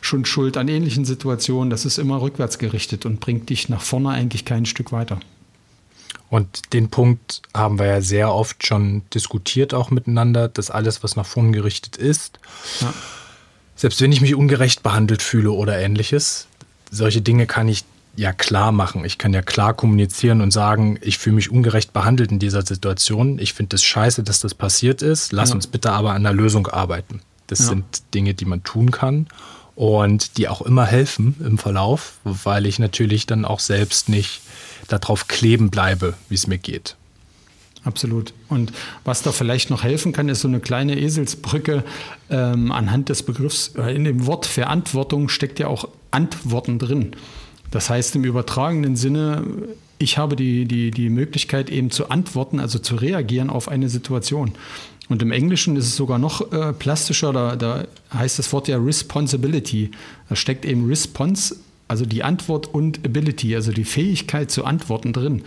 schon 0.00 0.24
schuld 0.24 0.56
an 0.56 0.68
ähnlichen 0.68 1.04
Situationen. 1.04 1.70
Das 1.70 1.84
ist 1.84 1.98
immer 1.98 2.20
rückwärts 2.20 2.58
gerichtet 2.58 3.06
und 3.06 3.20
bringt 3.20 3.48
dich 3.50 3.68
nach 3.68 3.80
vorne 3.80 4.10
eigentlich 4.10 4.44
kein 4.44 4.66
Stück 4.66 4.92
weiter. 4.92 5.18
Und 6.32 6.72
den 6.72 6.88
Punkt 6.88 7.42
haben 7.52 7.78
wir 7.78 7.84
ja 7.84 8.00
sehr 8.00 8.32
oft 8.32 8.66
schon 8.66 9.02
diskutiert 9.12 9.74
auch 9.74 9.90
miteinander, 9.90 10.48
dass 10.48 10.70
alles, 10.70 11.02
was 11.02 11.14
nach 11.14 11.26
vorn 11.26 11.52
gerichtet 11.52 11.98
ist, 11.98 12.38
ja. 12.80 12.90
selbst 13.76 14.00
wenn 14.00 14.12
ich 14.12 14.22
mich 14.22 14.34
ungerecht 14.34 14.82
behandelt 14.82 15.20
fühle 15.20 15.50
oder 15.50 15.78
ähnliches, 15.78 16.46
solche 16.90 17.20
Dinge 17.20 17.46
kann 17.46 17.68
ich 17.68 17.84
ja 18.16 18.32
klar 18.32 18.72
machen. 18.72 19.04
Ich 19.04 19.18
kann 19.18 19.34
ja 19.34 19.42
klar 19.42 19.74
kommunizieren 19.74 20.40
und 20.40 20.52
sagen, 20.52 20.98
ich 21.02 21.18
fühle 21.18 21.36
mich 21.36 21.50
ungerecht 21.50 21.92
behandelt 21.92 22.32
in 22.32 22.38
dieser 22.38 22.64
Situation. 22.64 23.38
Ich 23.38 23.52
finde 23.52 23.76
es 23.76 23.82
das 23.82 23.84
scheiße, 23.88 24.22
dass 24.22 24.40
das 24.40 24.54
passiert 24.54 25.02
ist. 25.02 25.32
Lass 25.32 25.50
ja. 25.50 25.56
uns 25.56 25.66
bitte 25.66 25.92
aber 25.92 26.14
an 26.14 26.22
der 26.22 26.32
Lösung 26.32 26.66
arbeiten. 26.66 27.20
Das 27.48 27.58
ja. 27.58 27.66
sind 27.66 27.84
Dinge, 28.14 28.32
die 28.32 28.46
man 28.46 28.64
tun 28.64 28.90
kann 28.90 29.26
und 29.74 30.38
die 30.38 30.48
auch 30.48 30.62
immer 30.62 30.86
helfen 30.86 31.36
im 31.44 31.58
Verlauf, 31.58 32.14
weil 32.24 32.64
ich 32.64 32.78
natürlich 32.78 33.26
dann 33.26 33.44
auch 33.44 33.60
selbst 33.60 34.08
nicht 34.08 34.40
darauf 34.92 35.28
kleben 35.28 35.70
bleibe, 35.70 36.14
wie 36.28 36.34
es 36.34 36.46
mir 36.46 36.58
geht. 36.58 36.96
Absolut. 37.84 38.32
Und 38.48 38.72
was 39.04 39.22
da 39.22 39.32
vielleicht 39.32 39.70
noch 39.70 39.82
helfen 39.82 40.12
kann, 40.12 40.28
ist 40.28 40.42
so 40.42 40.48
eine 40.48 40.60
kleine 40.60 40.98
Eselsbrücke 40.98 41.82
ähm, 42.30 42.70
anhand 42.70 43.08
des 43.08 43.24
Begriffs. 43.24 43.72
Äh, 43.76 43.94
in 43.94 44.04
dem 44.04 44.26
Wort 44.26 44.46
Verantwortung 44.46 45.28
steckt 45.28 45.58
ja 45.58 45.66
auch 45.66 45.88
Antworten 46.12 46.78
drin. 46.78 47.16
Das 47.72 47.90
heißt 47.90 48.14
im 48.14 48.24
übertragenen 48.24 48.94
Sinne, 48.94 49.44
ich 49.98 50.18
habe 50.18 50.36
die, 50.36 50.66
die, 50.66 50.90
die 50.90 51.08
Möglichkeit 51.08 51.70
eben 51.70 51.90
zu 51.90 52.08
antworten, 52.10 52.60
also 52.60 52.78
zu 52.78 52.96
reagieren 52.96 53.50
auf 53.50 53.68
eine 53.68 53.88
Situation. 53.88 54.52
Und 55.08 55.22
im 55.22 55.32
Englischen 55.32 55.76
ist 55.76 55.86
es 55.86 55.96
sogar 55.96 56.18
noch 56.18 56.52
äh, 56.52 56.72
plastischer, 56.72 57.32
da, 57.32 57.56
da 57.56 57.86
heißt 58.14 58.38
das 58.38 58.52
Wort 58.52 58.68
ja 58.68 58.78
Responsibility. 58.78 59.90
Da 60.28 60.36
steckt 60.36 60.64
eben 60.64 60.86
Response 60.86 61.56
also 61.92 62.06
die 62.06 62.22
Antwort 62.22 62.66
und 62.72 63.04
Ability, 63.04 63.54
also 63.54 63.70
die 63.70 63.84
Fähigkeit 63.84 64.50
zu 64.50 64.64
antworten 64.64 65.12
drin. 65.12 65.42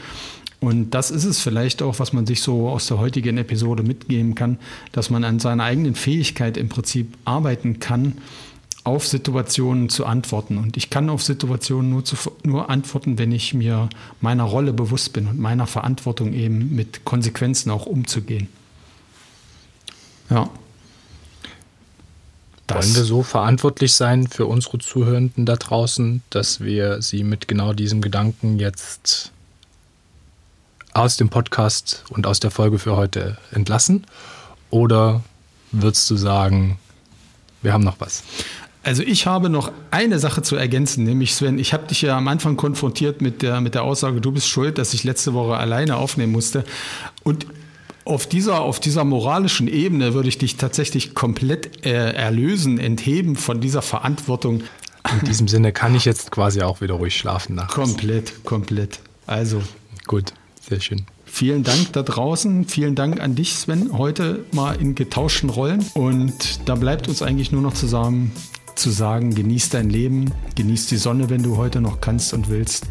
Und 0.60 0.92
das 0.92 1.10
ist 1.10 1.26
es 1.26 1.40
vielleicht 1.40 1.82
auch, 1.82 1.98
was 1.98 2.14
man 2.14 2.28
sich 2.28 2.42
so 2.42 2.70
aus 2.70 2.86
der 2.86 3.00
heutigen 3.00 3.40
Episode 3.40 3.82
mitgeben 3.82 4.36
kann, 4.36 4.60
dass 4.92 5.10
man 5.10 5.24
an 5.24 5.40
seiner 5.40 5.64
eigenen 5.64 5.96
Fähigkeit 5.96 6.56
im 6.58 6.70
Prinzip 6.70 7.18
arbeiten 7.26 7.80
kann, 7.80 8.20
auf 8.84 9.08
Situationen 9.08 9.90
zu 9.90 10.06
antworten. 10.06 10.60
Und 10.60 10.78
ich 10.78 10.92
kann 10.92 11.10
auf 11.10 11.24
Situationen 11.24 11.90
nur, 11.90 12.06
zu, 12.06 12.16
nur 12.44 12.70
antworten, 12.70 13.18
wenn 13.18 13.32
ich 13.32 13.56
mir 13.56 13.90
meiner 14.22 14.44
Rolle 14.44 14.72
bewusst 14.72 15.14
bin 15.14 15.26
und 15.26 15.40
meiner 15.40 15.66
Verantwortung 15.66 16.32
eben 16.34 16.76
mit 16.76 17.06
Konsequenzen 17.06 17.72
auch 17.72 17.88
umzugehen. 17.88 18.48
Ja. 20.30 20.52
Das 22.68 22.86
Wollen 22.86 22.96
wir 22.96 23.04
so 23.04 23.24
verantwortlich 23.24 23.94
sein 23.94 24.28
für 24.28 24.48
unsere 24.48 24.80
Zuhörenden 24.80 25.46
da 25.46 25.56
draußen, 25.56 26.24
dass 26.32 26.62
wir 26.62 27.02
sie 27.02 27.24
mit 27.24 27.48
genau 27.48 27.74
diesem 27.74 28.02
Gedanken 28.02 28.58
jetzt 28.58 29.32
aus 30.94 31.18
dem 31.18 31.30
Podcast 31.30 32.04
und 32.10 32.26
aus 32.26 32.40
der 32.40 32.50
Folge 32.50 32.80
für 32.80 32.96
heute 32.96 33.38
entlassen? 33.52 34.08
Oder 34.72 35.24
würdest 35.72 36.10
du 36.10 36.16
sagen, 36.16 36.80
wir 37.62 37.74
haben 37.74 37.84
noch 37.84 38.00
was? 38.00 38.24
Also 38.82 39.04
ich 39.04 39.26
habe 39.26 39.50
noch 39.50 39.72
eine 39.92 40.20
Sache 40.20 40.42
zu 40.42 40.56
ergänzen, 40.56 41.04
nämlich 41.04 41.34
Sven, 41.34 41.60
ich 41.60 41.74
habe 41.74 41.88
dich 41.88 42.04
ja 42.04 42.18
am 42.18 42.28
Anfang 42.28 42.56
konfrontiert 42.56 43.20
mit 43.20 43.42
der, 43.42 43.60
mit 43.60 43.74
der 43.74 43.84
Aussage, 43.84 44.22
du 44.22 44.32
bist 44.32 44.48
schuld, 44.48 44.78
dass 44.78 44.94
ich 44.94 45.04
letzte 45.04 45.34
Woche 45.34 45.58
alleine 45.58 45.98
aufnehmen 45.98 46.32
musste. 46.32 46.64
Und 47.24 47.48
auf 48.06 48.28
dieser, 48.28 48.62
auf 48.62 48.80
dieser 48.80 49.04
moralischen 49.04 49.68
Ebene 49.68 50.14
würde 50.14 50.30
ich 50.30 50.38
dich 50.38 50.58
tatsächlich 50.58 51.16
komplett 51.16 51.86
äh, 51.86 52.14
erlösen, 52.14 52.78
entheben 52.78 53.36
von 53.36 53.60
dieser 53.60 53.82
Verantwortung. 53.82 54.62
In 55.12 55.28
diesem 55.28 55.48
Sinne 55.48 55.72
kann 55.72 55.96
ich 55.96 56.06
jetzt 56.06 56.32
quasi 56.32 56.62
auch 56.62 56.82
wieder 56.82 56.96
ruhig 56.96 57.18
schlafen 57.18 57.56
nach. 57.56 57.68
Komplett, 57.68 58.44
komplett. 58.44 59.00
Also. 59.28 59.62
Gut, 60.06 60.34
sehr 60.68 60.80
schön. 60.80 61.06
Vielen 61.26 61.64
Dank 61.64 61.94
da 61.94 62.04
draußen. 62.04 62.66
Vielen 62.66 62.96
Dank 62.96 63.20
an 63.20 63.36
dich, 63.36 63.56
Sven, 63.56 63.92
heute 63.98 64.46
mal 64.52 64.74
in 64.80 64.96
getauschten 64.96 65.50
Rollen. 65.50 65.84
Und 65.96 66.68
da 66.70 66.76
bleibt 66.76 67.08
uns 67.08 67.22
eigentlich 67.22 67.52
nur 67.52 67.62
noch 67.62 67.74
zusammen 67.74 68.32
zu 68.76 68.90
sagen, 68.90 69.34
genieß 69.34 69.70
dein 69.70 69.90
Leben, 69.90 70.32
genieß 70.56 70.88
die 70.88 70.98
Sonne, 70.98 71.30
wenn 71.30 71.44
du 71.44 71.58
heute 71.58 71.82
noch 71.82 72.02
kannst 72.02 72.34
und 72.34 72.50
willst. 72.50 72.86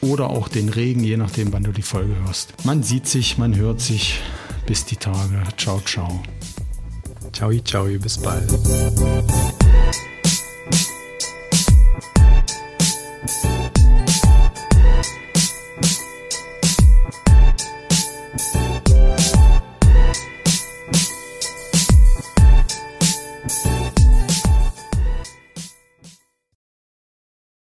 Oder 0.00 0.30
auch 0.30 0.48
den 0.48 0.68
Regen, 0.68 1.04
je 1.04 1.16
nachdem, 1.16 1.52
wann 1.52 1.64
du 1.64 1.72
die 1.72 1.82
Folge 1.82 2.14
hörst. 2.24 2.64
Man 2.64 2.82
sieht 2.82 3.06
sich, 3.06 3.38
man 3.38 3.56
hört 3.56 3.80
sich. 3.80 4.20
Bis 4.66 4.84
die 4.84 4.96
Tage. 4.96 5.42
Ciao, 5.56 5.80
ciao. 5.80 6.22
Ciao, 7.32 7.52
ciao, 7.64 7.84
bis 7.98 8.18
bald. 8.18 8.50